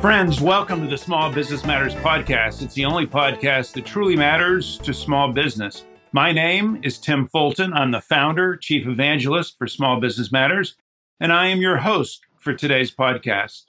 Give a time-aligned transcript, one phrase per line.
[0.00, 2.62] Friends, welcome to the Small Business Matters podcast.
[2.62, 5.84] It's the only podcast that truly matters to small business.
[6.12, 7.74] My name is Tim Fulton.
[7.74, 10.74] I'm the founder, chief evangelist for Small Business Matters,
[11.20, 13.66] and I am your host for today's podcast.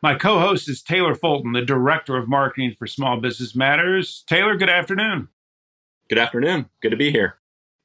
[0.00, 4.22] My co host is Taylor Fulton, the director of marketing for Small Business Matters.
[4.28, 5.26] Taylor, good afternoon.
[6.08, 6.66] Good afternoon.
[6.82, 7.38] Good to be here.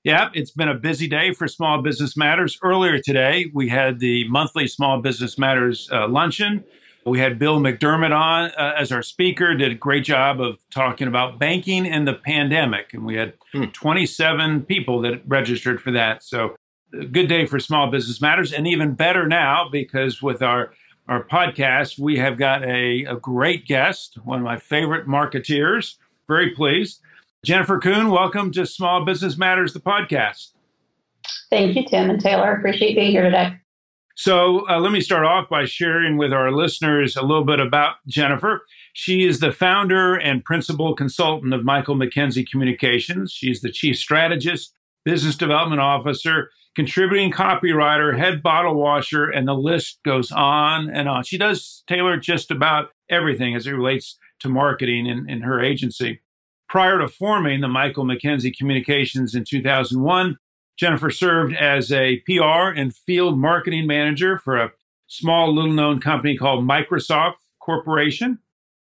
[0.03, 2.59] Yep, it's been a busy day for Small Business Matters.
[2.61, 6.63] Earlier today, we had the monthly Small Business Matters uh, luncheon
[7.05, 11.07] we had Bill McDermott on uh, as our speaker, did a great job of talking
[11.07, 12.93] about banking and the pandemic.
[12.93, 13.65] And we had hmm.
[13.65, 16.23] 27 people that registered for that.
[16.23, 16.55] So,
[16.91, 18.51] good day for Small Business Matters.
[18.51, 20.73] And even better now because with our
[21.07, 25.95] our podcast, we have got a, a great guest, one of my favorite marketeers.
[26.27, 27.01] Very pleased.
[27.43, 30.51] Jennifer Koon, welcome to Small Business Matters, the podcast.
[31.49, 32.53] Thank you, Tim and Taylor.
[32.53, 33.57] Appreciate being here today.
[34.21, 38.05] So uh, let me start off by sharing with our listeners a little bit about
[38.05, 38.65] Jennifer.
[38.91, 43.31] She is the founder and principal consultant of Michael Mackenzie Communications.
[43.31, 44.73] She's the chief strategist,
[45.05, 51.23] business development officer, contributing copywriter, head bottle washer, and the list goes on and on.
[51.23, 56.19] She does tailor just about everything as it relates to marketing in, in her agency.
[56.67, 60.37] Prior to forming the Michael Mackenzie Communications in 2001,
[60.79, 64.71] Jennifer served as a PR and field marketing manager for a
[65.07, 68.39] small, little known company called Microsoft Corporation.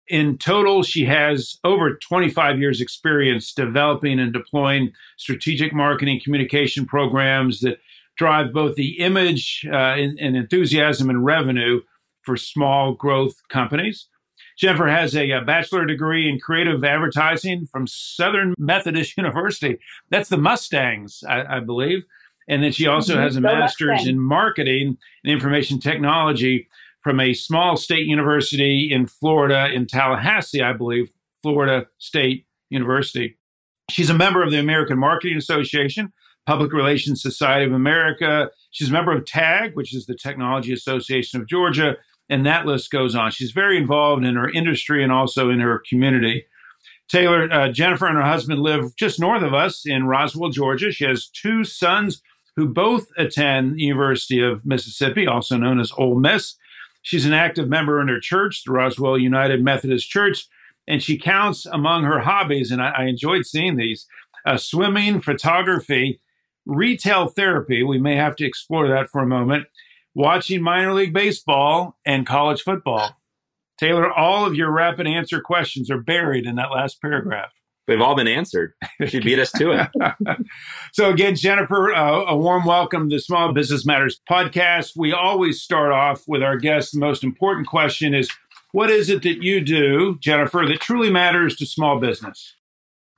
[0.09, 7.61] In total, she has over 25 years' experience developing and deploying strategic marketing communication programs
[7.61, 7.79] that
[8.17, 11.79] drive both the image uh, and, and enthusiasm and revenue
[12.23, 14.09] for small growth companies.
[14.57, 19.79] Jennifer has a, a, bachelor degree in creative advertising from Southern Methodist University.
[20.09, 22.05] That's the Mustangs, I, I believe.
[22.47, 23.23] And then she also mm-hmm.
[23.23, 26.67] has a master's in marketing and information technology
[27.01, 33.37] from a small state university in Florida, in Tallahassee, I believe, Florida State University.
[33.89, 36.11] She's a member of the American Marketing Association,
[36.47, 38.49] Public Relations Society of America.
[38.71, 41.97] She's a member of TAG, which is the Technology Association of Georgia,
[42.29, 43.31] and that list goes on.
[43.31, 46.45] She's very involved in her industry and also in her community.
[47.07, 50.91] Taylor, uh, Jennifer, and her husband live just north of us in Roswell, Georgia.
[50.91, 52.21] She has two sons
[52.55, 56.55] who both attend University of Mississippi, also known as Ole Miss.
[57.03, 60.47] She's an active member in her church, the Roswell United Methodist Church,
[60.87, 64.07] and she counts among her hobbies, and I, I enjoyed seeing these
[64.45, 66.21] uh, swimming, photography,
[66.65, 67.83] retail therapy.
[67.83, 69.67] We may have to explore that for a moment
[70.15, 73.15] watching minor league baseball and college football.
[73.77, 77.51] Taylor, all of your rapid answer questions are buried in that last paragraph.
[77.87, 78.73] They've all been answered.
[79.05, 80.37] She beat us to it.
[80.93, 84.93] so, again, Jennifer, uh, a warm welcome to the Small Business Matters podcast.
[84.95, 86.93] We always start off with our guests.
[86.93, 88.31] The most important question is
[88.71, 92.55] what is it that you do, Jennifer, that truly matters to small business?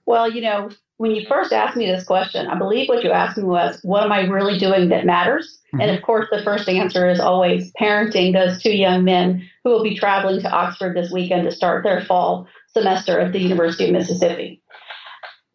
[0.05, 3.37] Well, you know, when you first asked me this question, I believe what you asked
[3.37, 5.59] me was, what am I really doing that matters?
[5.67, 5.81] Mm-hmm.
[5.81, 9.83] And of course, the first answer is always parenting those two young men who will
[9.83, 13.91] be traveling to Oxford this weekend to start their fall semester at the University of
[13.91, 14.61] Mississippi.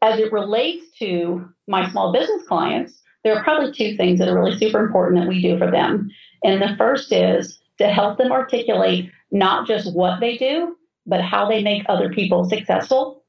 [0.01, 4.39] As it relates to my small business clients, there are probably two things that are
[4.39, 6.09] really super important that we do for them.
[6.45, 10.77] And the first is to help them articulate not just what they do,
[11.07, 13.22] but how they make other people successful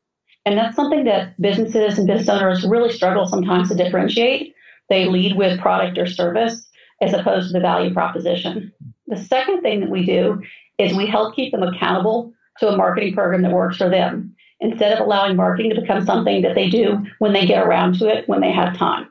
[0.46, 4.54] and that's something that businesses and business owners really struggle sometimes to differentiate.
[4.90, 6.66] They lead with product or service
[7.02, 8.72] as opposed to the value proposition.
[9.08, 10.42] The second thing that we do
[10.78, 14.94] is we help keep them accountable to a marketing program that works for them instead
[14.94, 18.28] of allowing marketing to become something that they do when they get around to it
[18.28, 19.08] when they have time.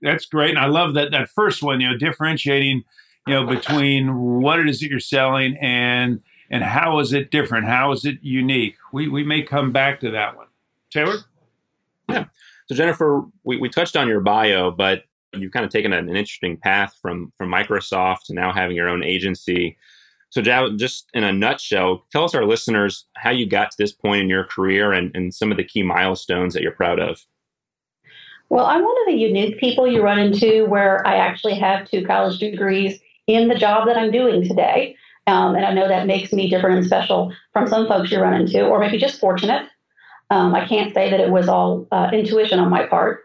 [0.00, 0.50] That's great.
[0.50, 2.84] And I love that that first one, you know, differentiating,
[3.26, 6.20] you know, between what it is that you're selling and
[6.50, 7.66] and how is it different?
[7.66, 8.76] How is it unique?
[8.92, 10.46] We, we may come back to that one.
[10.90, 11.16] Taylor?
[12.08, 12.24] Yeah.
[12.66, 15.04] So, Jennifer, we, we touched on your bio, but
[15.34, 18.88] you've kind of taken an, an interesting path from, from Microsoft to now having your
[18.88, 19.76] own agency.
[20.30, 24.22] So, just in a nutshell, tell us, our listeners, how you got to this point
[24.22, 27.24] in your career and, and some of the key milestones that you're proud of.
[28.50, 32.04] Well, I'm one of the unique people you run into where I actually have two
[32.04, 34.96] college degrees in the job that I'm doing today.
[35.28, 38.40] Um, and I know that makes me different and special from some folks you run
[38.40, 39.68] into, or maybe just fortunate.
[40.30, 43.20] Um, I can't say that it was all uh, intuition on my part.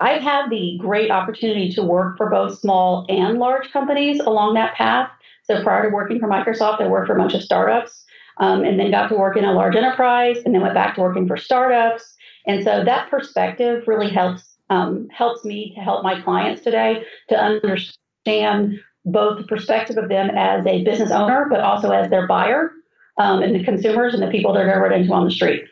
[0.00, 4.74] I've had the great opportunity to work for both small and large companies along that
[4.74, 5.10] path.
[5.44, 8.04] So prior to working for Microsoft, I worked for a bunch of startups
[8.38, 11.02] um, and then got to work in a large enterprise and then went back to
[11.02, 12.14] working for startups.
[12.46, 17.36] And so that perspective really helps um, helps me to help my clients today to
[17.36, 22.72] understand both the perspective of them as a business owner, but also as their buyer.
[23.18, 25.64] um, and the consumers and the people they're going to run into on the street.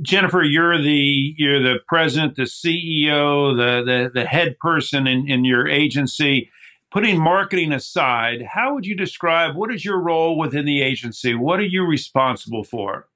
[0.00, 5.44] Jennifer, you're the you're the president, the CEO, the the, the head person in, in
[5.44, 6.50] your agency.
[6.90, 11.34] Putting marketing aside, how would you describe what is your role within the agency?
[11.34, 13.06] What are you responsible for?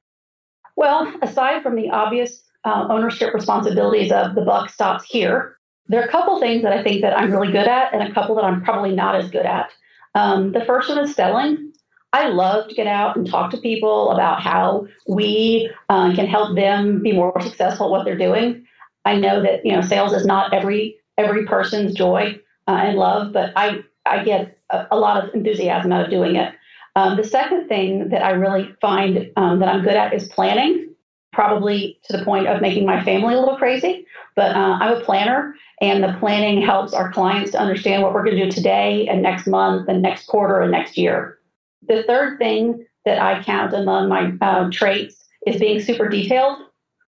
[0.77, 5.56] Well, aside from the obvious uh, ownership responsibilities of the buck stops here,
[5.89, 8.13] there are a couple things that I think that I'm really good at, and a
[8.13, 9.71] couple that I'm probably not as good at.
[10.15, 11.73] Um, the first one is selling.
[12.13, 16.57] I love to get out and talk to people about how we uh, can help
[16.57, 18.65] them be more successful at what they're doing.
[19.05, 23.33] I know that you know sales is not every every person's joy uh, and love,
[23.33, 26.55] but I I get a, a, lot of enthusiasm out of doing it.
[26.95, 30.95] Um, the second thing that I really find um, that I'm good at is planning,
[31.33, 34.07] probably to the point of making my family a little crazy.
[34.37, 38.25] But uh, I'm a planner, and the planning helps our clients to understand what we're
[38.25, 41.39] going to do today and next month and next quarter and next year.
[41.89, 46.59] The third thing that I count among my um, traits is being super detailed.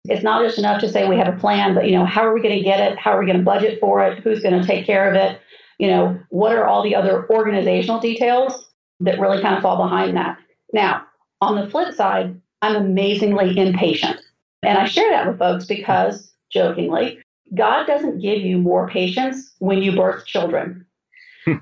[0.06, 2.34] It's not just enough to say we have a plan, but you know, how are
[2.34, 2.98] we going to get it?
[2.98, 4.18] How are we going to budget for it?
[4.18, 5.40] Who's going to take care of it?
[5.78, 8.70] You know, what are all the other organizational details
[9.00, 10.38] that really kind of fall behind that?
[10.72, 11.02] Now,
[11.40, 14.20] on the flip side, I'm amazingly impatient.
[14.62, 17.18] And I share that with folks because, jokingly,
[17.54, 20.86] God doesn't give you more patience when you birth children.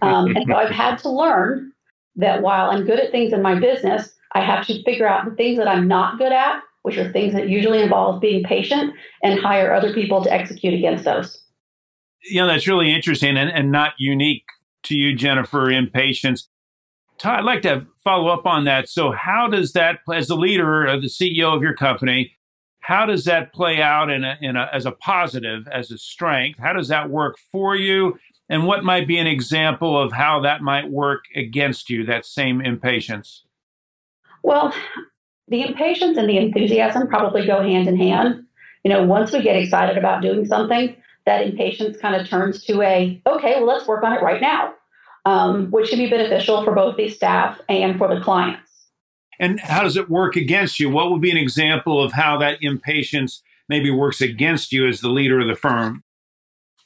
[0.03, 1.73] Um, and so I've had to learn
[2.17, 5.35] that while I'm good at things in my business, I have to figure out the
[5.35, 9.41] things that I'm not good at, which are things that usually involve being patient, and
[9.41, 11.43] hire other people to execute against those.
[12.23, 14.45] You know, that's really interesting and, and not unique
[14.85, 16.49] to you, Jennifer, impatience.
[17.19, 18.89] Todd, I'd like to follow up on that.
[18.89, 22.33] So, how does that, as the leader, uh, the CEO of your company,
[22.91, 26.59] how does that play out in a, in a, as a positive, as a strength?
[26.59, 28.19] How does that work for you?
[28.49, 32.61] And what might be an example of how that might work against you, that same
[32.61, 33.45] impatience?
[34.43, 34.75] Well,
[35.47, 38.45] the impatience and the enthusiasm probably go hand in hand.
[38.83, 40.97] You know, once we get excited about doing something,
[41.27, 44.75] that impatience kind of turns to a, okay, well, let's work on it right now,
[45.27, 48.70] um, which should be beneficial for both the staff and for the clients.
[49.41, 50.91] And how does it work against you?
[50.91, 55.09] What would be an example of how that impatience maybe works against you as the
[55.09, 56.05] leader of the firm?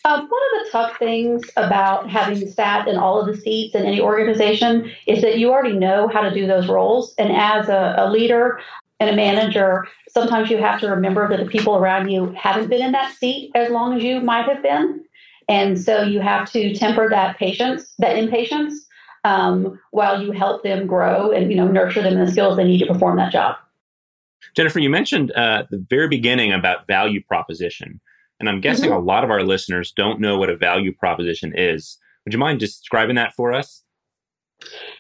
[0.05, 3.85] Uh, one of the tough things about having sat in all of the seats in
[3.85, 7.15] any organization is that you already know how to do those roles.
[7.19, 8.61] And as a, a leader
[9.01, 12.83] and a manager, sometimes you have to remember that the people around you haven't been
[12.83, 15.03] in that seat as long as you might have been.
[15.49, 18.87] And so you have to temper that patience, that impatience,
[19.25, 22.65] um, while you help them grow and you know nurture them in the skills they
[22.65, 23.57] need to perform that job.
[24.57, 28.01] Jennifer, you mentioned uh, at the very beginning about value proposition.
[28.41, 28.99] And I'm guessing mm-hmm.
[28.99, 31.99] a lot of our listeners don't know what a value proposition is.
[32.25, 33.83] Would you mind describing that for us?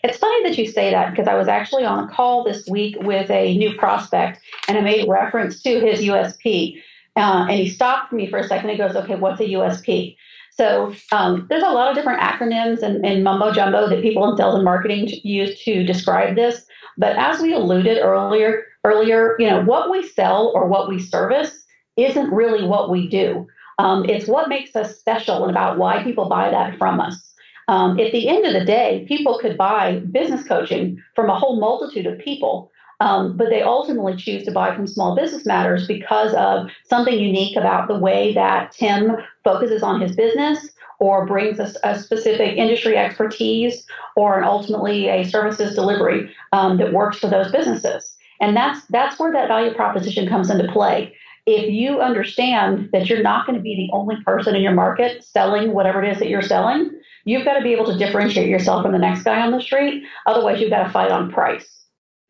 [0.02, 2.96] It's funny that you say that because I was actually on a call this week
[3.00, 6.82] with a new prospect and I made reference to his USP.
[7.16, 8.70] Uh, and he stopped me for a second.
[8.70, 10.16] He goes, Okay, what's a USP?
[10.56, 14.36] So um, there's a lot of different acronyms and, and mumbo jumbo that people in
[14.36, 16.64] sales and marketing use to describe this.
[16.96, 21.64] But as we alluded earlier, earlier, you know, what we sell or what we service
[21.96, 23.46] isn't really what we do.
[23.78, 27.32] Um, it's what makes us special and about why people buy that from us.
[27.66, 31.58] Um, at the end of the day, people could buy business coaching from a whole
[31.58, 32.70] multitude of people,
[33.01, 37.56] um, but they ultimately choose to buy from Small Business Matters because of something unique
[37.56, 40.70] about the way that Tim focuses on his business
[41.01, 43.84] or brings a, a, specific industry expertise
[44.17, 48.17] or an ultimately a services delivery um, that works for those businesses.
[48.41, 51.15] And that's that's where that value proposition comes into play
[51.46, 55.22] if you understand that you're not going to be the only person in your market
[55.22, 56.91] selling whatever it is that you're selling,
[57.24, 60.05] you've got to be able to differentiate yourself from the next guy on the street.
[60.27, 61.83] Otherwise, you've got to fight on price.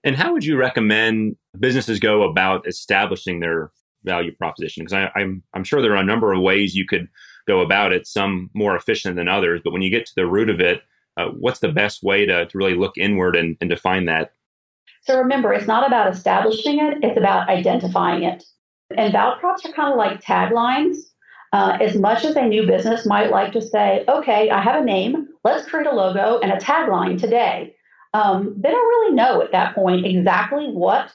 [0.04, 3.72] And how would you recommend businesses go about establishing their
[4.04, 4.84] value proposition?
[4.84, 7.08] Because I'm I'm sure there are a number of ways you could
[7.48, 8.06] go about it.
[8.06, 10.82] Some more efficient than others, but when you get to the root of it,
[11.16, 14.32] uh, what's the best way to, to really look inward and, and define that?
[15.02, 18.44] So remember, it's not about establishing it; it's about identifying it.
[18.96, 20.96] And value props are kind of like taglines.
[21.54, 24.84] Uh, as much as a new business might like to say, okay, I have a
[24.84, 27.76] name, let's create a logo and a tagline today.
[28.14, 31.12] Um, they don't really know at that point exactly what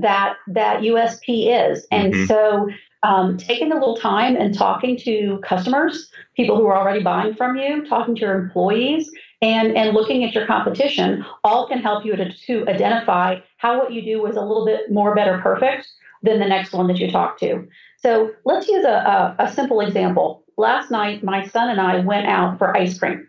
[0.00, 1.86] that that USP is.
[1.90, 2.26] And mm-hmm.
[2.26, 2.68] so
[3.02, 7.56] um, taking a little time and talking to customers, people who are already buying from
[7.56, 12.14] you, talking to your employees, and, and looking at your competition, all can help you
[12.14, 15.88] to, to identify how what you do is a little bit more better perfect
[16.22, 17.66] than the next one that you talk to.
[17.98, 20.44] So let's use a, a, a simple example.
[20.56, 23.28] Last night, my son and I went out for ice cream,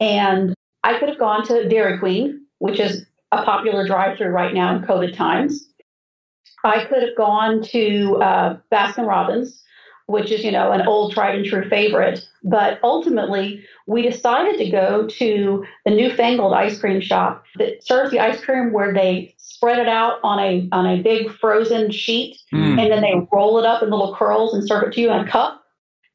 [0.00, 4.74] and I could have gone to Dairy Queen, which is a popular drive-through right now
[4.74, 5.68] in COVID times.
[6.64, 9.62] I could have gone to uh, Baskin Robbins,
[10.06, 14.70] which is you know an old tried and true favorite, but ultimately we decided to
[14.70, 19.78] go to the newfangled ice cream shop that serves the ice cream where they spread
[19.78, 22.80] it out on a on a big frozen sheet mm.
[22.80, 25.20] and then they roll it up in little curls and serve it to you in
[25.20, 25.62] a cup.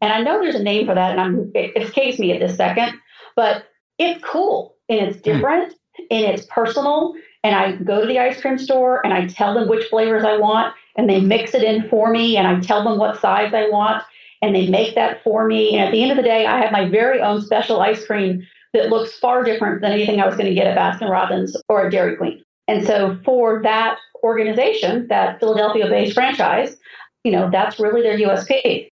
[0.01, 2.57] And I know there's a name for that, and I'm it escapes me at this
[2.57, 2.93] second,
[3.35, 3.65] but
[3.99, 5.23] it's cool and it's hmm.
[5.23, 5.78] different mm.
[6.09, 7.13] And it's personal.
[7.43, 10.37] And I go to the ice cream store and I tell them which flavors I
[10.37, 13.69] want, and they mix it in for me, and I tell them what size I
[13.69, 14.03] want,
[14.41, 15.75] and they make that for me.
[15.75, 18.45] And at the end of the day, I have my very own special ice cream
[18.73, 21.85] that looks far different than anything I was going to get at Baskin Robbins or
[21.85, 22.43] at Dairy Queen.
[22.67, 26.75] And so for that organization, that Philadelphia-based franchise,
[27.23, 28.89] you know, that's really their USP.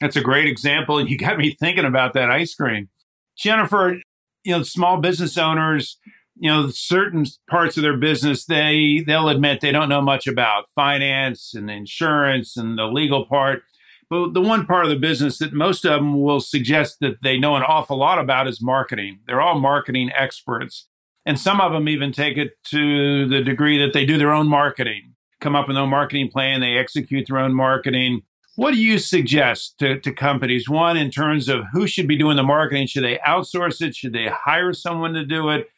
[0.00, 1.06] That's a great example.
[1.06, 2.88] You got me thinking about that ice cream.
[3.36, 4.00] Jennifer,
[4.44, 5.98] you know, small business owners,
[6.38, 10.70] you know, certain parts of their business, they they'll admit they don't know much about
[10.74, 13.62] finance and insurance and the legal part.
[14.08, 17.38] But the one part of the business that most of them will suggest that they
[17.38, 19.20] know an awful lot about is marketing.
[19.26, 20.86] They're all marketing experts.
[21.24, 24.46] And some of them even take it to the degree that they do their own
[24.46, 28.22] marketing, come up with their own marketing plan, they execute their own marketing.
[28.54, 30.68] What do you suggest to, to companies?
[30.68, 32.86] One, in terms of who should be doing the marketing.
[32.86, 33.96] Should they outsource it?
[33.96, 35.68] Should they hire someone to do it?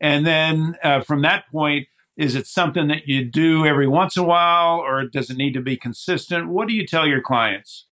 [0.00, 4.24] And then uh, from that point, is it something that you do every once in
[4.24, 6.48] a while or does it need to be consistent?
[6.48, 7.86] What do you tell your clients?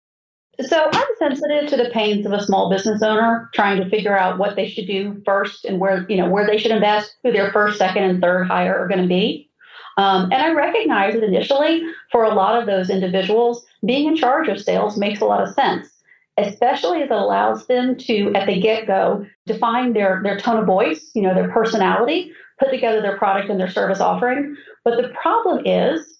[0.60, 4.38] So I'm sensitive to the pains of a small business owner trying to figure out
[4.38, 7.52] what they should do first and where, you know, where they should invest, who their
[7.52, 9.50] first, second, and third hire are going to be.
[9.96, 14.48] Um, and I recognize that initially, for a lot of those individuals, being in charge
[14.48, 15.88] of sales makes a lot of sense,
[16.36, 20.66] especially as it allows them to, at the get go, define their, their tone of
[20.66, 24.56] voice, you know, their personality, put together their product and their service offering.
[24.84, 26.18] But the problem is,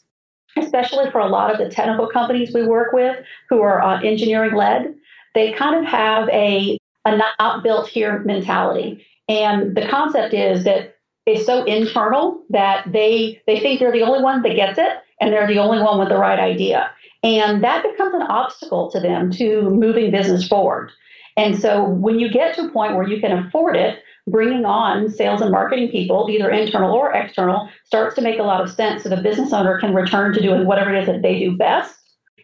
[0.57, 3.17] especially for a lot of the technical companies we work with
[3.49, 4.95] who are uh, engineering led,
[5.35, 9.05] they kind of have a, a not built here mentality.
[9.29, 10.95] And the concept is that
[11.27, 15.33] it's so internal that they they think they're the only one that gets it and
[15.33, 16.91] they're the only one with the right idea
[17.25, 20.93] and that becomes an obstacle to them to moving business forward.
[21.37, 25.11] And so when you get to a point where you can afford it bringing on
[25.11, 29.03] sales and marketing people either internal or external starts to make a lot of sense
[29.03, 31.95] so the business owner can return to doing whatever it is that they do best.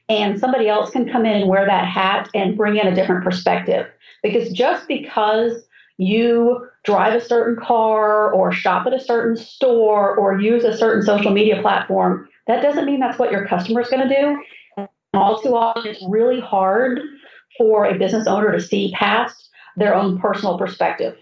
[0.09, 3.23] And somebody else can come in and wear that hat and bring in a different
[3.23, 3.87] perspective.
[4.23, 5.63] Because just because
[5.99, 11.03] you drive a certain car or shop at a certain store or use a certain
[11.03, 14.43] social media platform, that doesn't mean that's what your customer is going to do.
[15.15, 17.01] All too often, it's really hard
[17.59, 21.17] for a business owner to see past their own personal perspective.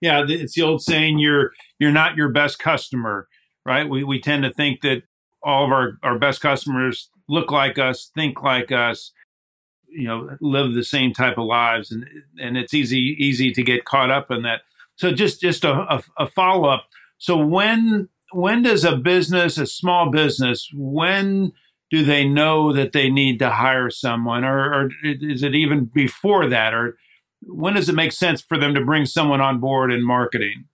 [0.00, 3.28] Yeah, it's the old saying you're you're not your best customer,
[3.64, 3.88] right?
[3.88, 5.02] We we tend to think that
[5.42, 9.12] all of our, our best customers look like us, think like us,
[9.94, 12.04] you know live the same type of lives and
[12.38, 14.62] and it's easy easy to get caught up in that
[14.96, 16.86] so just just a, a, a follow up
[17.18, 21.52] so when when does a business a small business when
[21.94, 24.44] do they know that they need to hire someone?
[24.44, 26.74] Or, or is it even before that?
[26.74, 26.96] Or
[27.42, 30.64] when does it make sense for them to bring someone on board in marketing?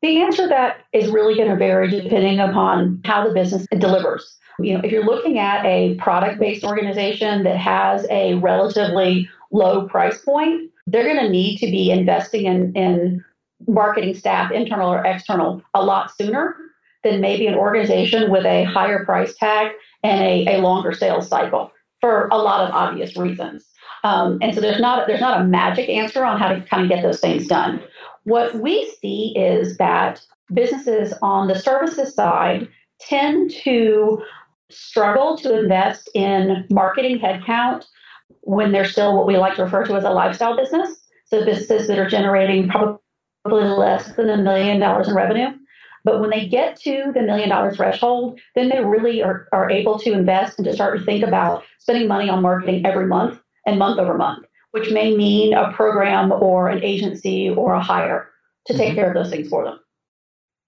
[0.00, 4.38] The answer to that is really going to vary depending upon how the business delivers.
[4.58, 10.18] You know, if you're looking at a product-based organization that has a relatively low price
[10.22, 13.22] point, they're going to need to be investing in, in
[13.68, 16.56] marketing staff, internal or external, a lot sooner
[17.02, 21.72] than maybe an organization with a higher price tag and a, a longer sales cycle
[22.00, 23.66] for a lot of obvious reasons.
[24.02, 26.88] Um, and so there's not there's not a magic answer on how to kind of
[26.88, 27.82] get those things done.
[28.24, 34.22] What we see is that businesses on the services side tend to
[34.70, 37.84] struggle to invest in marketing headcount
[38.42, 40.96] when they're still what we like to refer to as a lifestyle business.
[41.26, 43.00] So businesses that are generating probably
[43.64, 45.48] less than a million dollars in revenue.
[46.04, 49.98] But when they get to the million dollar threshold, then they really are, are able
[49.98, 53.78] to invest and to start to think about spending money on marketing every month and
[53.78, 58.30] month over month, which may mean a program or an agency or a hire
[58.66, 58.96] to take mm-hmm.
[58.96, 59.78] care of those things for them.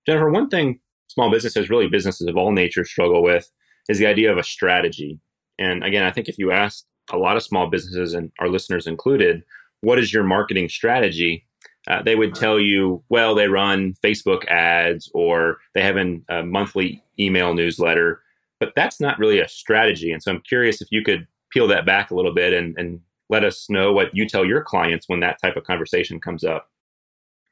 [0.07, 3.51] Jennifer, one thing small businesses, really businesses of all nature, struggle with
[3.89, 5.19] is the idea of a strategy.
[5.59, 8.87] And again, I think if you ask a lot of small businesses and our listeners
[8.87, 9.43] included,
[9.81, 11.47] what is your marketing strategy?
[11.89, 17.03] Uh, they would tell you, well, they run Facebook ads or they have a monthly
[17.19, 18.23] email newsletter,
[18.61, 20.13] but that's not really a strategy.
[20.13, 23.01] And so I'm curious if you could peel that back a little bit and, and
[23.29, 26.71] let us know what you tell your clients when that type of conversation comes up.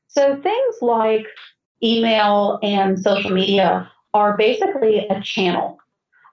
[0.09, 1.27] So things like
[1.83, 5.79] email and social media are basically a channel.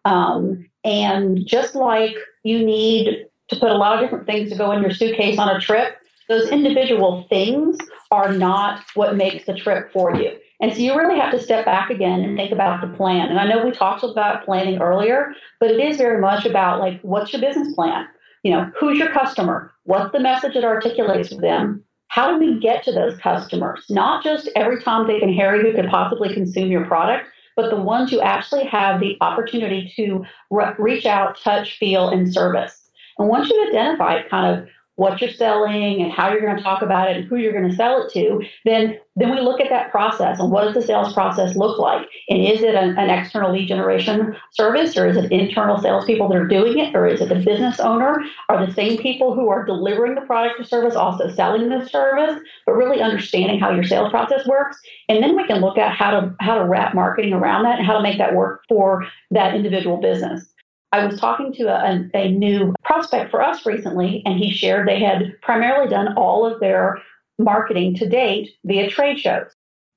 [0.06, 4.72] Um, and just like you need to put a lot of different things to go
[4.72, 5.98] in your suitcase on a trip,
[6.30, 7.78] those individual things
[8.12, 10.32] are not what makes the trip for you.
[10.60, 13.30] And so you really have to step back again and think about the plan.
[13.30, 17.00] And I know we talked about planning earlier, but it is very much about like,
[17.02, 18.08] what's your business plan?
[18.44, 19.72] You know, who's your customer?
[19.84, 21.84] What's the message it articulates to them?
[22.08, 23.86] How do we get to those customers?
[23.90, 27.82] Not just every Tom, Dick, and Harry who could possibly consume your product, but the
[27.82, 32.90] ones who actually have the opportunity to re- reach out, touch, feel, and service.
[33.18, 36.82] And once you've identified kind of what you're selling and how you're going to talk
[36.82, 39.70] about it and who you're going to sell it to, then then we look at
[39.70, 42.08] that process and what does the sales process look like?
[42.30, 46.38] And is it an, an external lead generation service or is it internal salespeople that
[46.38, 48.22] are doing it or is it the business owner?
[48.50, 52.40] Are the same people who are delivering the product or service also selling the service?
[52.66, 56.12] But really understanding how your sales process works, and then we can look at how
[56.12, 59.56] to how to wrap marketing around that and how to make that work for that
[59.56, 60.48] individual business.
[60.92, 65.00] I was talking to a, a, new prospect for us recently, and he shared they
[65.00, 67.02] had primarily done all of their
[67.38, 69.52] marketing to date via trade shows.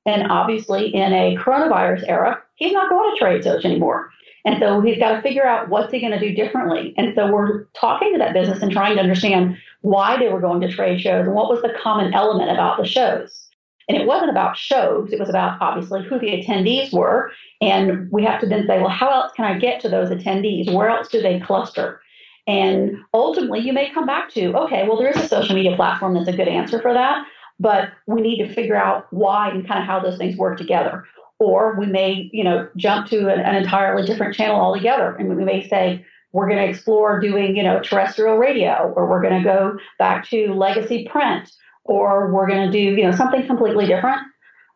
[0.04, 4.10] And obviously, in a coronavirus era, he's not going to trade shows anymore.
[4.44, 6.94] And so he's got to figure out what's he going to do differently.
[6.96, 10.60] And so we're talking to that business and trying to understand why they were going
[10.62, 13.49] to trade shows and what was the common element about the shows.
[13.88, 17.32] And it wasn't about shows, it was about obviously who the attendees were.
[17.60, 20.72] And we have to then say, well, how else can I get to those attendees?
[20.72, 22.00] Where else do they cluster?
[22.46, 26.14] And ultimately, you may come back to, okay, well, there is a social media platform
[26.14, 27.26] that's a good answer for that,
[27.58, 31.04] but we need to figure out why and kind of how those things work together.
[31.38, 35.44] Or we may, you know, jump to an, an entirely different channel altogether, and we
[35.44, 39.44] may say, we're going to explore doing, you know, terrestrial radio, or we're going to
[39.44, 41.50] go back to legacy print,
[41.84, 44.20] or we're going to do you know something completely different.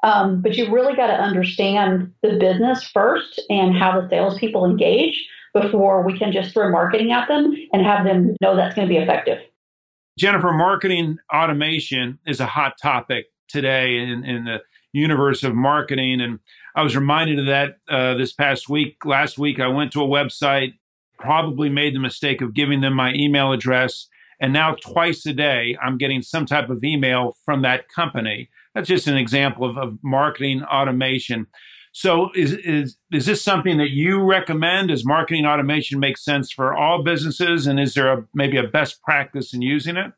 [0.03, 5.27] Um, but you really got to understand the business first and how the salespeople engage
[5.55, 8.93] before we can just throw marketing at them and have them know that's going to
[8.93, 9.39] be effective.
[10.19, 16.21] Jennifer, marketing automation is a hot topic today in, in the universe of marketing.
[16.21, 16.39] And
[16.77, 19.05] I was reminded of that uh, this past week.
[19.05, 20.75] Last week, I went to a website,
[21.19, 24.09] probably made the mistake of giving them my email address
[24.41, 28.51] and now, twice a day, I'm getting some type of email from that company.
[28.75, 31.47] That's just an example of, of marketing automation.
[31.93, 34.89] So, is, is, is this something that you recommend?
[34.89, 37.67] Does marketing automation make sense for all businesses?
[37.67, 40.13] And is there a, maybe a best practice in using it?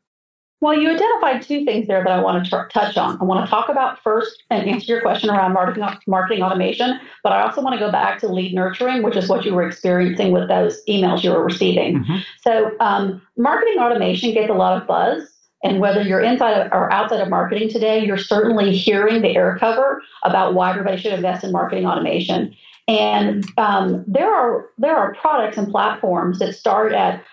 [0.59, 3.19] Well, you identified two things there that I want to t- touch on.
[3.21, 7.31] I want to talk about first and answer your question around marketing, marketing automation, but
[7.31, 10.31] I also want to go back to lead nurturing, which is what you were experiencing
[10.31, 11.99] with those emails you were receiving.
[11.99, 12.17] Mm-hmm.
[12.41, 15.31] So, um, marketing automation gets a lot of buzz.
[15.63, 20.03] And whether you're inside or outside of marketing today, you're certainly hearing the air cover
[20.23, 22.55] about why everybody should invest in marketing automation.
[22.87, 27.23] And um, there are there are products and platforms that start at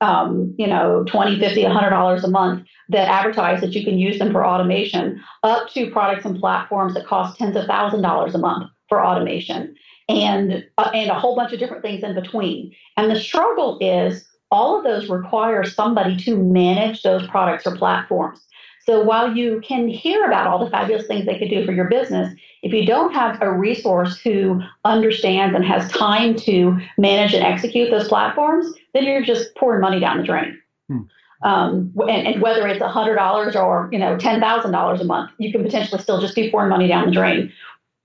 [0.00, 4.32] um, you know, 20, 50, $100 a month that advertise that you can use them
[4.32, 8.70] for automation, up to products and platforms that cost tens of thousand dollars a month
[8.88, 9.74] for automation,
[10.08, 12.72] and uh, and a whole bunch of different things in between.
[12.96, 18.40] And the struggle is all of those require somebody to manage those products or platforms.
[18.88, 21.90] So while you can hear about all the fabulous things they could do for your
[21.90, 27.44] business, if you don't have a resource who understands and has time to manage and
[27.44, 30.58] execute those platforms, then you're just pouring money down the drain.
[30.88, 30.98] Hmm.
[31.42, 36.00] Um, and, and, whether it's $100 or you know $10,000 a month, you can potentially
[36.02, 37.52] still just be pouring money down the drain.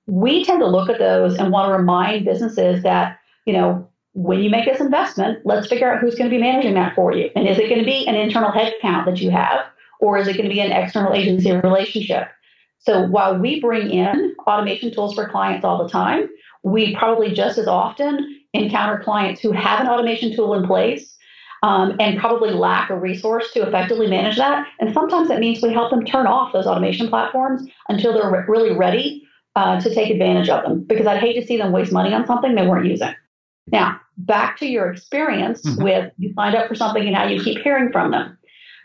[0.05, 4.43] We tend to look at those and want to remind businesses that you know when
[4.43, 7.31] you make this investment, let's figure out who's going to be managing that for you.
[7.35, 9.65] And is it going to be an internal headcount that you have?
[10.03, 12.27] or is it going to be an external agency relationship?
[12.79, 16.29] So while we bring in automation tools for clients all the time,
[16.63, 21.17] we probably just as often encounter clients who have an automation tool in place
[21.63, 24.67] um, and probably lack a resource to effectively manage that.
[24.79, 28.43] And sometimes that means we help them turn off those automation platforms until they're re-
[28.47, 29.23] really ready
[29.55, 32.25] uh, to take advantage of them because I'd hate to see them waste money on
[32.25, 33.13] something they weren't using.
[33.67, 35.83] Now, back to your experience mm-hmm.
[35.83, 38.37] with you signed up for something and now you keep hearing from them.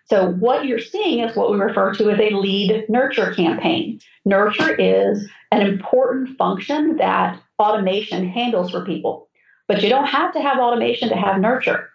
[0.05, 4.01] So, what you're seeing is what we refer to as a lead nurture campaign.
[4.25, 9.29] Nurture is an important function that automation handles for people,
[9.67, 11.91] but you don't have to have automation to have nurture.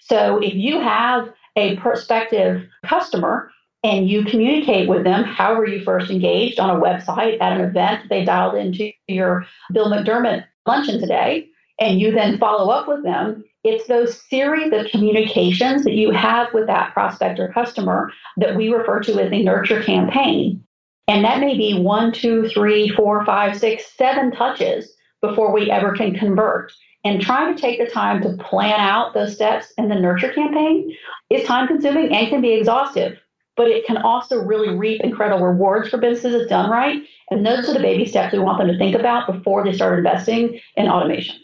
[0.00, 3.50] So, if you have a prospective customer
[3.82, 8.08] and you communicate with them however you first engaged on a website, at an event,
[8.08, 11.48] they dialed into your Bill McDermott luncheon today,
[11.80, 16.52] and you then follow up with them it's those series of communications that you have
[16.52, 20.62] with that prospect or customer that we refer to as a nurture campaign.
[21.06, 25.94] And that may be one, two, three, four, five, six, seven touches before we ever
[25.94, 26.72] can convert.
[27.04, 30.96] And trying to take the time to plan out those steps in the nurture campaign
[31.28, 33.18] is time consuming and can be exhaustive,
[33.56, 37.02] but it can also really reap incredible rewards for businesses if done right.
[37.30, 39.98] And those are the baby steps we want them to think about before they start
[39.98, 41.36] investing in automation.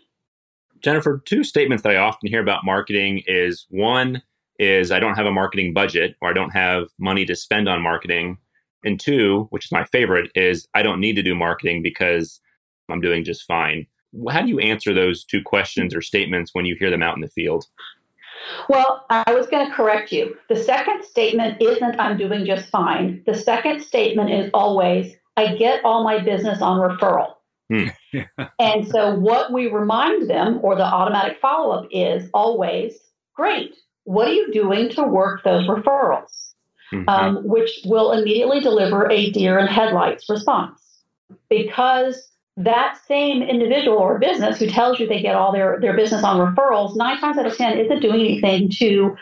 [0.80, 4.22] Jennifer, two statements that I often hear about marketing is one
[4.58, 7.82] is I don't have a marketing budget or I don't have money to spend on
[7.82, 8.38] marketing.
[8.84, 12.40] And two, which is my favorite, is I don't need to do marketing because
[12.90, 13.86] I'm doing just fine.
[14.30, 17.20] How do you answer those two questions or statements when you hear them out in
[17.20, 17.66] the field?
[18.68, 20.36] Well, I was going to correct you.
[20.48, 23.22] The second statement isn't I'm doing just fine.
[23.26, 27.34] The second statement is always I get all my business on referral.
[27.70, 27.88] Hmm.
[28.58, 32.98] and so, what we remind them, or the automatic follow up, is always
[33.34, 33.76] great.
[34.04, 36.49] What are you doing to work those referrals?
[36.92, 37.08] Mm-hmm.
[37.08, 40.80] Um, which will immediately deliver a deer in headlights response.
[41.48, 46.24] Because that same individual or business who tells you they get all their, their business
[46.24, 49.16] on referrals, nine times out of 10 isn't doing anything to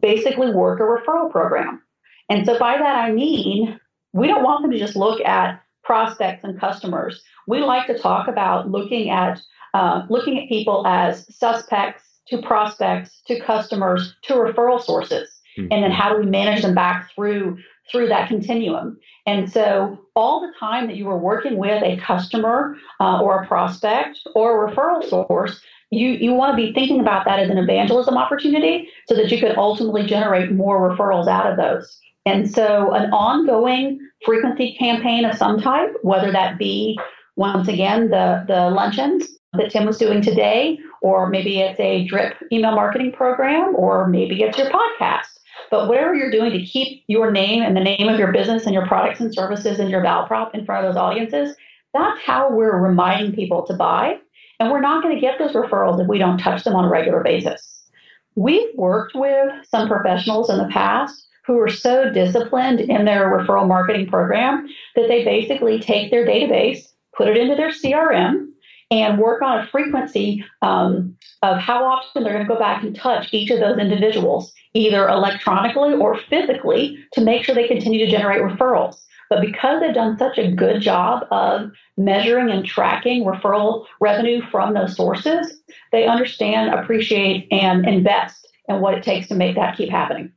[0.00, 1.82] basically work a referral program.
[2.28, 3.80] And so by that I mean,
[4.12, 7.22] we don't want them to just look at prospects and customers.
[7.46, 9.40] We like to talk about looking at
[9.74, 15.72] uh, looking at people as suspects to prospects to customers to referral sources, mm-hmm.
[15.72, 17.58] and then how do we manage them back through
[17.90, 18.98] through that continuum?
[19.26, 23.46] And so, all the time that you are working with a customer uh, or a
[23.46, 27.58] prospect or a referral source, you, you want to be thinking about that as an
[27.58, 31.98] evangelism opportunity so that you could ultimately generate more referrals out of those.
[32.26, 36.98] And so, an ongoing frequency campaign of some type, whether that be
[37.36, 42.34] once again the, the luncheons that Tim was doing today, or maybe it's a drip
[42.52, 45.26] email marketing program, or maybe it's your podcast.
[45.70, 48.74] But whatever you're doing to keep your name and the name of your business and
[48.74, 51.56] your products and services and your value prop in front of those audiences,
[51.92, 54.18] that's how we're reminding people to buy.
[54.60, 56.88] And we're not going to get those referrals if we don't touch them on a
[56.88, 57.88] regular basis.
[58.36, 63.68] We've worked with some professionals in the past who are so disciplined in their referral
[63.68, 68.48] marketing program that they basically take their database, put it into their CRM,
[68.90, 72.94] and work on a frequency um, of how often they're going to go back and
[72.94, 78.10] touch each of those individuals, either electronically or physically, to make sure they continue to
[78.10, 78.96] generate referrals.
[79.30, 84.74] But because they've done such a good job of measuring and tracking referral revenue from
[84.74, 85.60] those sources,
[85.92, 90.32] they understand, appreciate, and invest in what it takes to make that keep happening.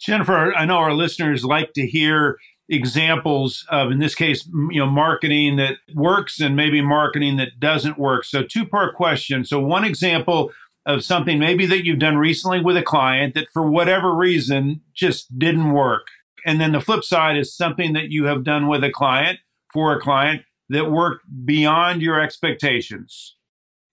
[0.00, 4.86] Jennifer, I know our listeners like to hear examples of, in this case, you know,
[4.86, 8.24] marketing that works and maybe marketing that doesn't work.
[8.24, 9.44] So, two part question.
[9.44, 10.52] So, one example
[10.86, 15.38] of something maybe that you've done recently with a client that for whatever reason just
[15.38, 16.08] didn't work.
[16.44, 19.38] And then the flip side is something that you have done with a client
[19.72, 23.36] for a client that worked beyond your expectations.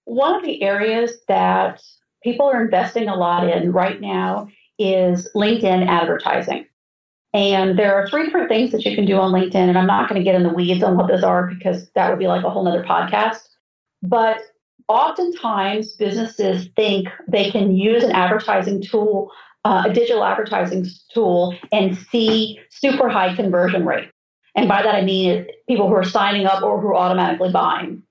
[0.06, 1.82] One of the areas that
[2.24, 6.66] people are investing a lot in right now is LinkedIn advertising.
[7.34, 9.56] And there are three different things that you can do on LinkedIn.
[9.56, 12.10] And I'm not going to get in the weeds on what those are because that
[12.10, 13.40] would be like a whole nother podcast.
[14.02, 14.40] But
[14.88, 19.32] oftentimes businesses think they can use an advertising tool,
[19.64, 24.10] uh, a digital advertising tool, and see super high conversion rate.
[24.56, 28.04] And by that I mean people who are signing up or who are automatically buying.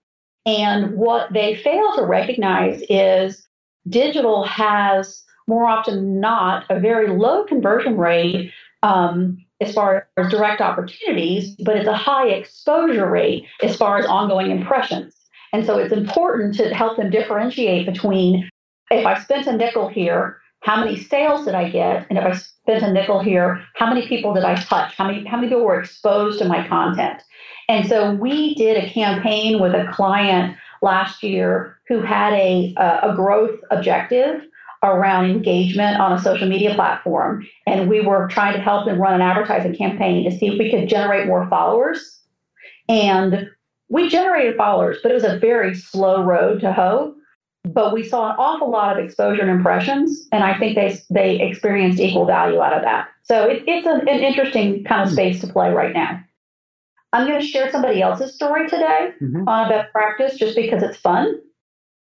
[0.46, 3.46] And what they fail to recognize is
[3.88, 8.50] digital has more often not a very low conversion rate
[8.82, 14.06] um, as far as direct opportunities, but it's a high exposure rate as far as
[14.06, 15.14] ongoing impressions.
[15.52, 18.48] And so it's important to help them differentiate between
[18.90, 22.06] if I spent a nickel here, how many sales did I get?
[22.08, 24.94] And if I spent a nickel here, how many people did I touch?
[24.94, 27.22] How many, how many people were exposed to my content?
[27.68, 33.14] And so we did a campaign with a client last year who had a, a
[33.14, 34.42] growth objective
[34.82, 37.46] around engagement on a social media platform.
[37.66, 40.70] And we were trying to help them run an advertising campaign to see if we
[40.70, 42.20] could generate more followers.
[42.88, 43.48] And
[43.88, 47.14] we generated followers, but it was a very slow road to hoe.
[47.64, 51.40] But we saw an awful lot of exposure and impressions, and I think they they
[51.42, 53.08] experienced equal value out of that.
[53.22, 55.14] So it, it's an, an interesting kind of hmm.
[55.14, 56.24] space to play right now.
[57.12, 59.46] I'm going to share somebody else's story today mm-hmm.
[59.48, 61.34] on a best practice just because it's fun.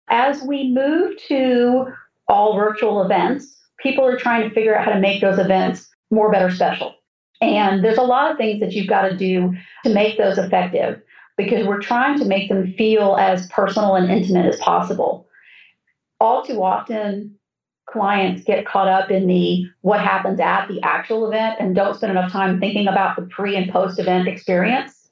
[0.09, 1.93] As we move to
[2.29, 6.31] all virtual events, people are trying to figure out how to make those events more,
[6.31, 6.95] better, special.
[7.41, 9.53] And there's a lot of things that you've got to do
[9.85, 11.01] to make those effective
[11.37, 15.27] because we're trying to make them feel as personal and intimate as possible.
[16.21, 17.37] All too often,
[17.87, 22.13] clients get caught up in the what happens at the actual event and don't spend
[22.13, 25.09] enough time thinking about the pre and post event experience.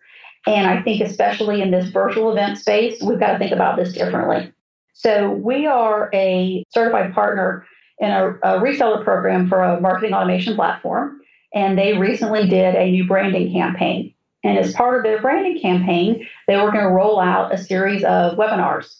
[0.46, 3.92] And I think, especially in this virtual event space, we've got to think about this
[3.92, 4.52] differently.
[4.92, 7.66] So, we are a certified partner
[7.98, 11.20] in a, a reseller program for a marketing automation platform.
[11.54, 14.14] And they recently did a new branding campaign.
[14.44, 18.02] And as part of their branding campaign, they were going to roll out a series
[18.02, 18.96] of webinars.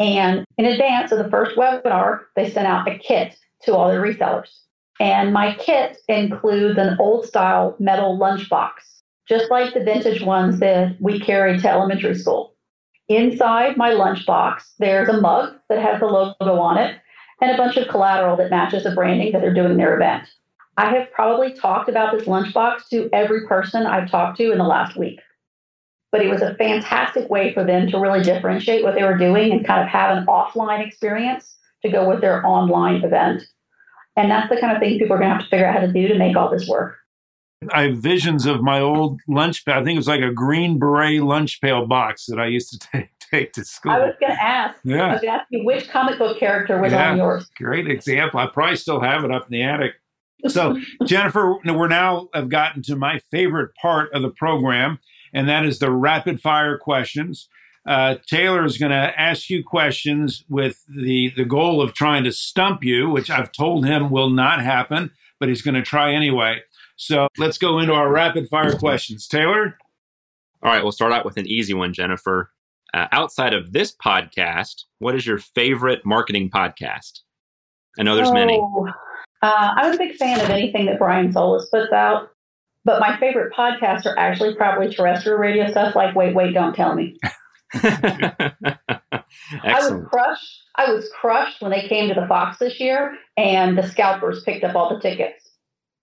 [0.00, 4.02] And in advance of the first webinar, they sent out a kit to all their
[4.02, 4.50] resellers.
[4.98, 8.72] And my kit includes an old style metal lunchbox,
[9.28, 12.51] just like the vintage ones that we carried to elementary school.
[13.08, 16.96] Inside my lunchbox, there's a mug that has the logo on it
[17.40, 20.28] and a bunch of collateral that matches the branding that they're doing their event.
[20.76, 24.64] I have probably talked about this lunchbox to every person I've talked to in the
[24.64, 25.20] last week.
[26.10, 29.52] But it was a fantastic way for them to really differentiate what they were doing
[29.52, 33.42] and kind of have an offline experience to go with their online event.
[34.16, 35.80] And that's the kind of thing people are going to have to figure out how
[35.80, 36.96] to do to make all this work.
[37.72, 39.76] I have visions of my old lunch pail.
[39.76, 42.78] I think it was like a green beret lunch pail box that I used to
[42.92, 43.92] take, take to school.
[43.92, 44.78] I was going to ask.
[44.84, 44.96] Yeah.
[44.96, 47.50] I was going to ask you which comic book character was yeah, on yours.
[47.56, 48.40] Great example.
[48.40, 49.94] I probably still have it up in the attic.
[50.48, 54.98] So, Jennifer, we're now have gotten to my favorite part of the program,
[55.32, 57.48] and that is the rapid fire questions.
[57.86, 62.32] Uh, Taylor is going to ask you questions with the, the goal of trying to
[62.32, 66.60] stump you, which I've told him will not happen, but he's going to try anyway.
[66.96, 69.26] So let's go into our rapid fire questions.
[69.26, 69.76] Taylor?
[70.62, 72.52] All right, we'll start out with an easy one, Jennifer.
[72.94, 77.20] Uh, outside of this podcast, what is your favorite marketing podcast?
[77.98, 78.34] I know there's oh.
[78.34, 78.60] many.
[79.42, 82.30] Uh, I'm a big fan of anything that Brian Solis puts out,
[82.84, 86.94] but my favorite podcasts are actually probably terrestrial radio stuff like Wait, Wait, Don't Tell
[86.94, 87.18] Me.
[87.74, 89.24] I
[89.62, 90.62] was crushed.
[90.76, 94.64] I was crushed when they came to the Fox this year and the scalpers picked
[94.64, 95.51] up all the tickets.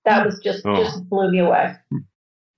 [0.09, 0.83] That was just oh.
[0.83, 1.75] just blew me away.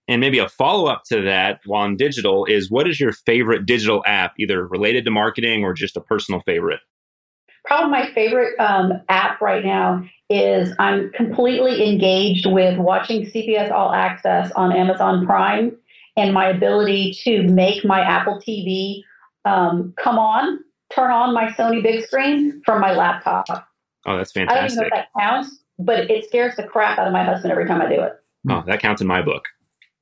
[0.07, 3.65] And maybe a follow up to that while in digital is what is your favorite
[3.65, 6.79] digital app, either related to marketing or just a personal favorite?
[7.65, 13.93] Probably my favorite um, app right now is I'm completely engaged with watching CBS All
[13.93, 15.77] Access on Amazon Prime
[16.17, 19.03] and my ability to make my Apple TV
[19.45, 20.59] um, come on,
[20.93, 23.45] turn on my Sony big screen from my laptop.
[24.05, 24.57] Oh, that's fantastic.
[24.57, 27.23] I don't even know if that counts, but it scares the crap out of my
[27.23, 28.13] husband every time I do it.
[28.49, 29.45] Oh, that counts in my book.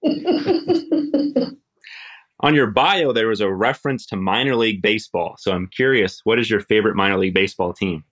[2.40, 5.36] on your bio, there was a reference to minor league baseball.
[5.38, 8.06] So I'm curious, what is your favorite minor league baseball team?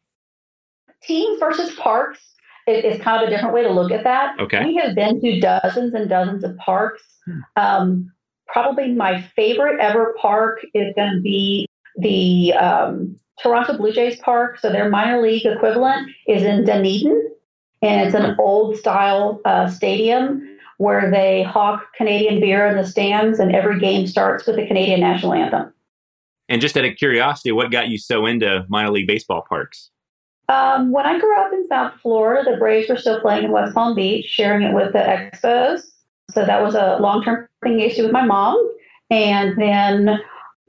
[1.01, 2.19] teams versus parks
[2.67, 4.39] is, kind of a different way to look at that.
[4.39, 4.65] Okay.
[4.65, 7.01] We have been to dozens and dozens of parks.
[7.25, 7.39] Hmm.
[7.55, 8.11] Um,
[8.47, 14.59] probably my favorite ever park is going to be the um, Toronto Blue Jays park.
[14.59, 17.31] So their minor league equivalent is in Dunedin,
[17.81, 18.39] and it's an hmm.
[18.39, 24.05] old style uh, stadium where they hawk Canadian beer in the stands, and every game
[24.05, 25.73] starts with the Canadian national anthem.
[26.49, 29.89] And just out of curiosity, what got you so into minor league baseball parks?
[30.49, 33.73] Um, when I grew up in South Florida, the Braves were still playing in West
[33.73, 35.81] Palm Beach, sharing it with the Expos.
[36.31, 38.57] So that was a long term thing issue with my mom.
[39.09, 40.19] And then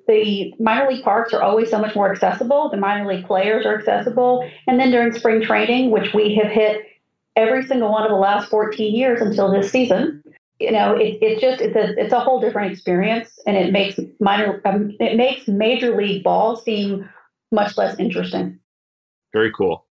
[0.09, 2.71] the minor league parks are always so much more accessible.
[2.71, 4.49] The minor league players are accessible.
[4.67, 6.87] And then during spring training, which we have hit
[7.39, 10.23] every single one of the last 14 years until this season,
[10.59, 13.99] you know, it, it's just it's a it's a whole different experience, and it makes
[14.21, 17.09] minor um, it makes major league ball seem
[17.53, 18.59] much less interesting.
[19.33, 19.87] Very cool.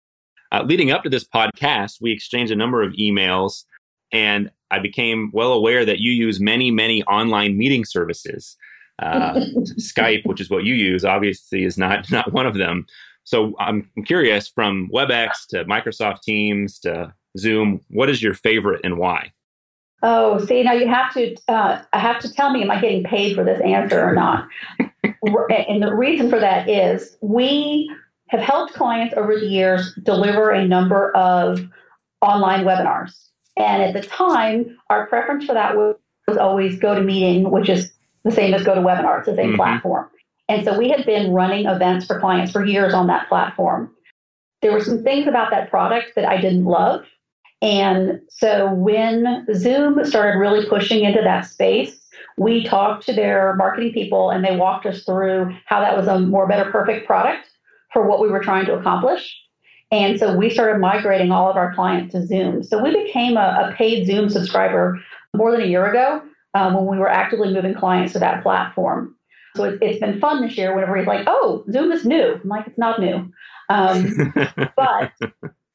[0.51, 3.63] Uh, leading up to this podcast, we exchanged a number of emails,
[4.11, 8.57] and I became well aware that you use many, many online meeting services.
[8.99, 9.33] Uh,
[9.79, 12.85] Skype, which is what you use, obviously is not not one of them.
[13.23, 18.97] So I'm curious, from WebEx to Microsoft Teams to Zoom, what is your favorite and
[18.97, 19.31] why?
[20.03, 23.35] Oh, see, now you have to uh, have to tell me, am I getting paid
[23.35, 24.47] for this answer or not?
[24.79, 27.89] and the reason for that is we
[28.29, 31.67] have helped clients over the years deliver a number of
[32.21, 33.13] online webinars.
[33.55, 35.95] And at the time, our preference for that was,
[36.37, 37.89] always GoToMeeting, which is
[38.25, 39.19] the same as GoToWebinar.
[39.19, 39.55] It's the same mm-hmm.
[39.55, 40.09] platform.
[40.49, 43.95] And so we had been running events for clients for years on that platform.
[44.61, 47.05] There were some things about that product that I didn't love.
[47.61, 51.99] And so when Zoom started really pushing into that space,
[52.37, 56.19] we talked to their marketing people and they walked us through how that was a
[56.19, 57.49] more better perfect product
[57.93, 59.35] for what we were trying to accomplish.
[59.89, 62.61] And so we started migrating all of our clients to Zoom.
[62.61, 64.99] So we became a, a paid Zoom subscriber
[65.35, 66.21] more than a year ago
[66.53, 69.15] um, when we were actively moving clients to that platform.
[69.55, 72.39] So it, has been fun this year whenever he's like, oh, Zoom is new.
[72.43, 73.31] I'm like, it's not new.
[73.69, 74.33] Um,
[74.75, 75.11] but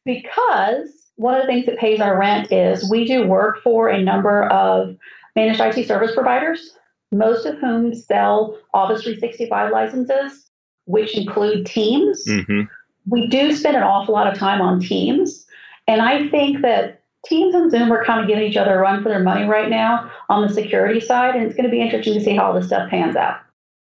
[0.04, 4.02] Because one of the things that pays our rent is we do work for a
[4.02, 4.96] number of
[5.36, 6.76] managed IT service providers,
[7.10, 10.50] most of whom sell Office 365 licenses,
[10.86, 12.26] which include Teams.
[12.26, 12.62] Mm-hmm.
[13.08, 15.46] We do spend an awful lot of time on Teams.
[15.86, 19.02] And I think that Teams and Zoom are kind of giving each other a run
[19.02, 21.34] for their money right now on the security side.
[21.34, 23.38] And it's going to be interesting to see how all this stuff pans out.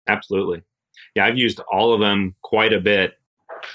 [0.09, 0.63] Absolutely.
[1.15, 3.15] Yeah, I've used all of them quite a bit.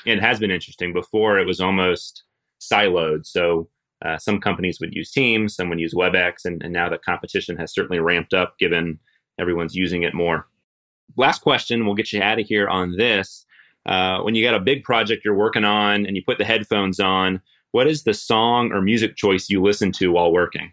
[0.05, 0.93] It has been interesting.
[0.93, 2.23] Before, it was almost
[2.59, 3.25] siloed.
[3.25, 3.69] So
[4.05, 7.57] uh, some companies would use Teams, some would use WebEx, and, and now the competition
[7.57, 8.99] has certainly ramped up given
[9.39, 10.47] everyone's using it more.
[11.15, 13.45] Last question, we'll get you out of here on this.
[13.85, 16.99] Uh, when you got a big project you're working on and you put the headphones
[16.99, 17.41] on,
[17.71, 20.71] what is the song or music choice you listen to while working?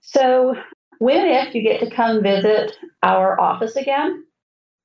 [0.00, 0.54] So,
[0.98, 4.24] when if you get to come visit our office again,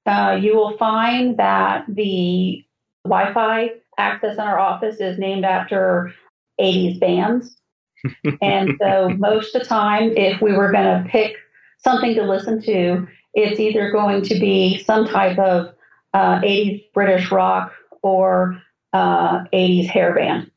[0.06, 2.64] uh, you will find that the
[3.06, 6.14] Wi Fi access in our office is named after
[6.60, 7.56] 80s bands.
[8.42, 11.36] and so, most of the time, if we were going to pick
[11.78, 15.74] something to listen to, it's either going to be some type of
[16.14, 20.52] uh, 80s British rock or uh, 80s hair band.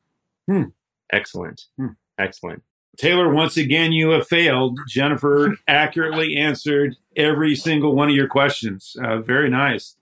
[0.49, 0.65] Hmm.
[1.13, 1.67] Excellent.
[1.79, 1.89] Hmm.
[2.19, 2.63] Excellent.
[2.97, 4.79] Taylor, once again, you have failed.
[4.89, 8.97] Jennifer accurately answered every single one of your questions.
[9.03, 9.97] Uh, very nice.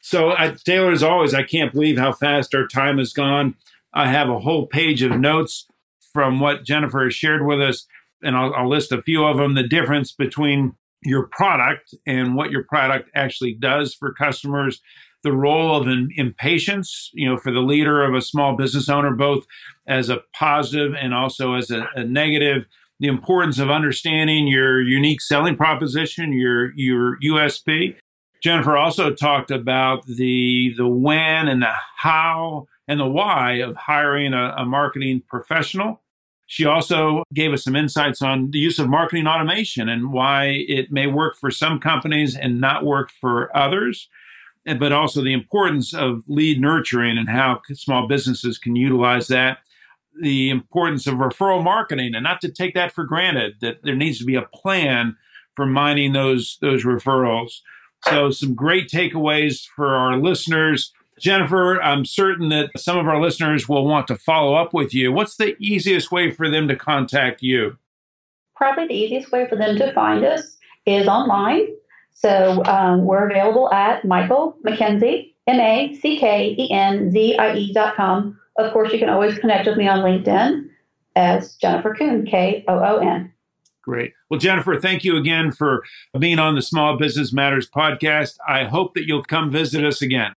[0.00, 3.54] So, uh, Taylor, as always, I can't believe how fast our time has gone.
[3.92, 5.66] I have a whole page of notes
[6.12, 7.86] from what Jennifer has shared with us,
[8.22, 9.54] and I'll, I'll list a few of them.
[9.54, 14.80] The difference between your product and what your product actually does for customers,
[15.22, 19.46] the role of impatience, you know, for the leader of a small business owner, both
[19.86, 22.66] as a positive and also as a, a negative.
[23.00, 27.94] The importance of understanding your unique selling proposition, your your USP.
[28.42, 34.32] Jennifer also talked about the the when and the how and the why of hiring
[34.32, 36.00] a, a marketing professional.
[36.46, 40.90] She also gave us some insights on the use of marketing automation and why it
[40.90, 44.08] may work for some companies and not work for others
[44.66, 49.58] eh, but also the importance of lead nurturing and how small businesses can utilize that.
[50.22, 54.18] The importance of referral marketing and not to take that for granted, that there needs
[54.18, 55.16] to be a plan
[55.54, 57.60] for mining those, those referrals.
[58.06, 60.92] So, some great takeaways for our listeners.
[61.18, 65.12] Jennifer, I'm certain that some of our listeners will want to follow up with you.
[65.12, 67.76] What's the easiest way for them to contact you?
[68.54, 70.56] Probably the easiest way for them to find us
[70.86, 71.66] is online.
[72.12, 77.54] So um, we're available at Michael Mackenzie, M A C K E N Z I
[77.54, 78.38] E dot com.
[78.56, 80.68] Of course, you can always connect with me on LinkedIn
[81.14, 83.32] as Jennifer Koon, K O O N.
[83.82, 84.12] Great.
[84.30, 85.82] Well, Jennifer, thank you again for
[86.18, 88.36] being on the Small Business Matters podcast.
[88.46, 90.32] I hope that you'll come visit us again.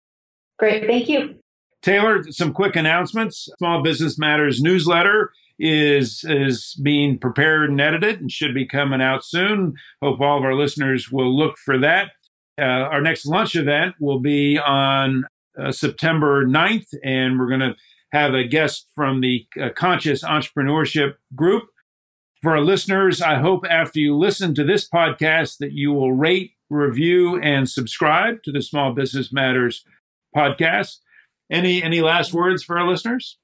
[0.59, 0.87] Great.
[0.87, 1.37] Thank you.
[1.83, 3.49] Taylor, some quick announcements.
[3.59, 9.25] Small Business Matters newsletter is is being prepared and edited and should be coming out
[9.25, 9.75] soon.
[10.03, 12.11] Hope all of our listeners will look for that.
[12.59, 15.25] Uh, our next lunch event will be on
[15.59, 17.75] uh, September 9th, and we're going to
[18.13, 21.65] have a guest from the uh, Conscious Entrepreneurship Group.
[22.43, 26.53] For our listeners, I hope after you listen to this podcast that you will rate,
[26.71, 29.85] review, and subscribe to the Small Business Matters
[30.35, 31.01] podcast.
[31.53, 33.37] Any any last words for our listeners?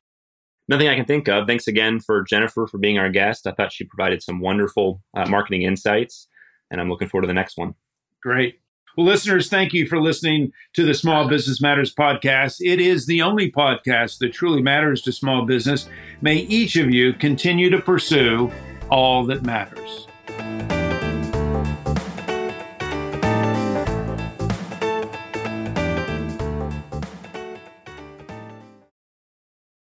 [0.67, 1.47] Nothing I can think of.
[1.47, 3.47] Thanks again for Jennifer for being our guest.
[3.47, 6.27] I thought she provided some wonderful uh, marketing insights,
[6.71, 7.75] and I'm looking forward to the next one.
[8.23, 8.61] Great.
[8.97, 12.57] Well, listeners, thank you for listening to the Small Business Matters podcast.
[12.61, 15.87] It is the only podcast that truly matters to small business.
[16.23, 18.51] May each of you continue to pursue
[18.91, 20.06] all that matters.